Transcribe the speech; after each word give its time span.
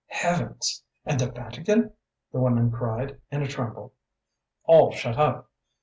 "Heavens!... 0.07 0.81
And 1.05 1.19
the 1.19 1.31
Vatican?" 1.31 1.93
the 2.31 2.39
women 2.39 2.71
cried, 2.71 3.21
in 3.29 3.43
a 3.43 3.47
tremble. 3.47 3.93
"All 4.65 4.91
shut 4.91 5.19
up. 5.19 5.51